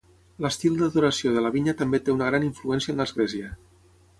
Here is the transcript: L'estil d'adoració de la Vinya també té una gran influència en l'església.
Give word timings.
L'estil 0.45 0.77
d'adoració 0.79 1.33
de 1.35 1.43
la 1.47 1.51
Vinya 1.57 1.75
també 1.83 1.99
té 2.07 2.15
una 2.17 2.31
gran 2.33 2.49
influència 2.51 2.95
en 2.95 3.03
l'església. 3.05 3.53